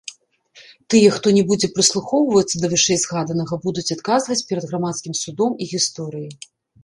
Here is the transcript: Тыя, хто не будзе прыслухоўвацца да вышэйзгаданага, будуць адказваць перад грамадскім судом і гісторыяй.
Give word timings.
Тыя, 0.91 1.09
хто 1.17 1.27
не 1.37 1.43
будзе 1.49 1.67
прыслухоўвацца 1.75 2.55
да 2.63 2.67
вышэйзгаданага, 2.73 3.55
будуць 3.67 3.93
адказваць 3.99 4.41
перад 4.53 4.65
грамадскім 4.71 5.13
судом 5.23 5.51
і 5.67 5.71
гісторыяй. 5.75 6.33